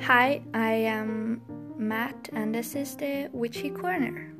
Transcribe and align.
Hi, 0.00 0.42
I 0.54 0.72
am 0.72 1.40
Matt, 1.76 2.28
and 2.32 2.54
this 2.54 2.76
is 2.76 2.96
the 2.96 3.28
Witchy 3.32 3.70
Corner. 3.70 4.32